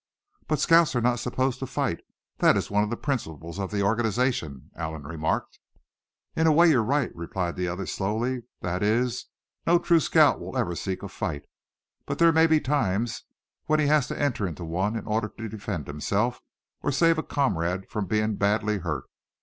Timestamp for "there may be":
12.17-12.59